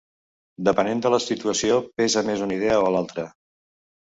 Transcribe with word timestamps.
Depenent 0.69 1.03
de 1.05 1.11
la 1.15 1.19
situació 1.25 1.77
pesa 2.01 2.25
més 2.31 2.43
una 2.47 2.59
idea 2.59 2.81
o 2.87 2.91
l'altra. 2.97 3.29